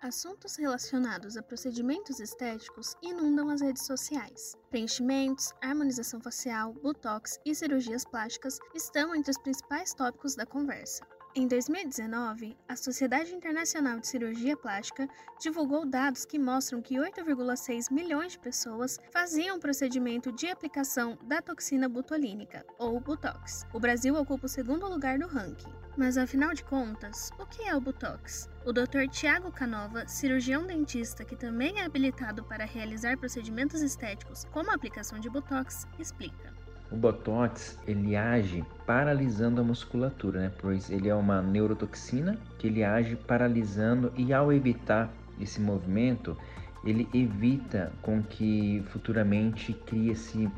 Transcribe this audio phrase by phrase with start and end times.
[0.00, 4.56] Assuntos relacionados a procedimentos estéticos inundam as redes sociais.
[4.70, 11.04] Preenchimentos, harmonização facial, botox e cirurgias plásticas estão entre os principais tópicos da conversa.
[11.34, 15.08] Em 2019, a Sociedade Internacional de Cirurgia Plástica
[15.40, 21.88] divulgou dados que mostram que 8,6 milhões de pessoas faziam procedimento de aplicação da toxina
[21.88, 23.66] botulínica, ou Botox.
[23.74, 25.87] O Brasil ocupa o segundo lugar no ranking.
[25.98, 28.48] Mas afinal de contas, o que é o Botox?
[28.64, 29.08] O Dr.
[29.10, 35.18] Tiago Canova, cirurgião dentista que também é habilitado para realizar procedimentos estéticos como a aplicação
[35.18, 36.54] de Botox, explica.
[36.92, 40.52] O Botox ele age paralisando a musculatura, né?
[40.60, 46.38] pois ele é uma neurotoxina que ele age paralisando e ao evitar esse movimento,
[46.84, 50.48] ele evita com que futuramente crie-se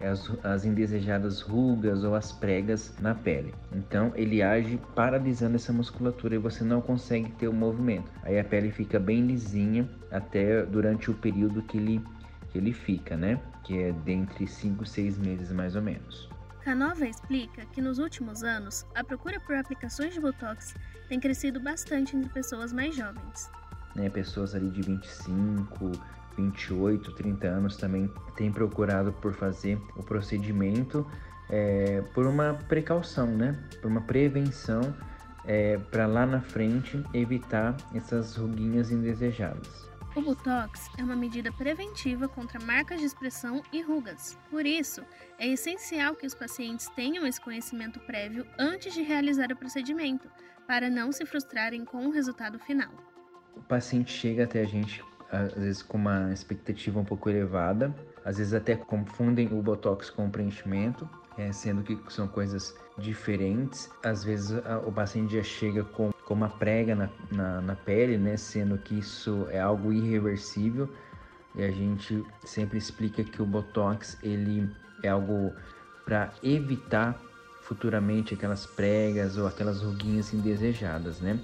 [0.00, 3.54] as, as, indesejadas rugas ou as pregas na pele.
[3.72, 8.10] Então ele age paralisando essa musculatura e você não consegue ter o movimento.
[8.22, 12.02] Aí a pele fica bem lisinha até durante o período que ele
[12.50, 13.38] que ele fica, né?
[13.62, 16.28] Que é dentre 5 e 6 meses mais ou menos.
[16.64, 20.74] Canova explica que nos últimos anos a procura por aplicações de botox
[21.08, 23.50] tem crescido bastante entre pessoas mais jovens.
[23.94, 25.92] Né, pessoas ali de 25,
[26.38, 31.04] 28, 30 anos também têm procurado por fazer o procedimento
[31.50, 33.58] é, por uma precaução, né?
[33.82, 34.94] Por uma prevenção
[35.44, 39.88] é, para lá na frente evitar essas ruguinhas indesejadas.
[40.14, 44.38] O Botox é uma medida preventiva contra marcas de expressão e rugas.
[44.50, 45.02] Por isso,
[45.38, 50.28] é essencial que os pacientes tenham esse conhecimento prévio antes de realizar o procedimento,
[50.66, 52.90] para não se frustrarem com o resultado final.
[53.56, 58.38] O paciente chega até a gente às vezes com uma expectativa um pouco elevada, às
[58.38, 63.90] vezes até confundem o botox com o preenchimento, é, sendo que são coisas diferentes.
[64.02, 68.18] Às vezes a, o paciente já chega com, com uma prega na, na, na pele,
[68.18, 70.88] né, sendo que isso é algo irreversível.
[71.54, 74.70] E a gente sempre explica que o botox ele
[75.02, 75.52] é algo
[76.04, 77.18] para evitar
[77.62, 81.38] futuramente aquelas pregas ou aquelas ruguinhas indesejadas, né?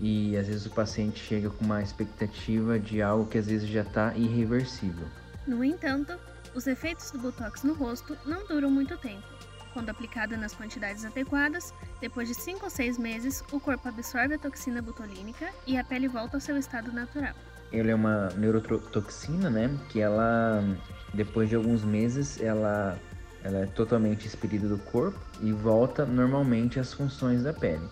[0.00, 3.82] E às vezes o paciente chega com uma expectativa de algo que às vezes já
[3.82, 5.06] está irreversível.
[5.46, 6.18] No entanto,
[6.54, 9.22] os efeitos do Botox no rosto não duram muito tempo.
[9.72, 14.38] Quando aplicada nas quantidades adequadas, depois de 5 ou 6 meses, o corpo absorve a
[14.38, 17.34] toxina botulínica e a pele volta ao seu estado natural.
[17.72, 19.70] Ela é uma neurotoxina, né?
[19.90, 20.64] Que ela,
[21.14, 22.98] depois de alguns meses, ela,
[23.44, 27.88] ela é totalmente expelida do corpo e volta normalmente às funções da pele.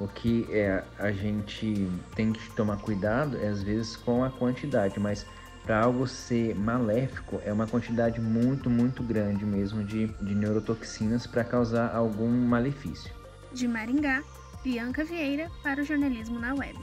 [0.00, 4.98] O que é, a gente tem que tomar cuidado é às vezes com a quantidade,
[4.98, 5.26] mas
[5.62, 11.44] para algo ser maléfico, é uma quantidade muito, muito grande mesmo de, de neurotoxinas para
[11.44, 13.12] causar algum malefício.
[13.52, 14.22] De Maringá,
[14.64, 16.78] Bianca Vieira para o jornalismo na web.